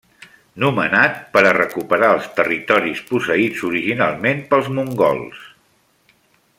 Nomenat 0.61 1.19
per 1.35 1.43
a 1.49 1.51
recuperar 1.57 2.09
els 2.15 2.29
territoris 2.39 3.03
posseïts 3.11 3.61
originalment 3.69 4.45
pels 4.55 4.73
mongols. 4.79 5.49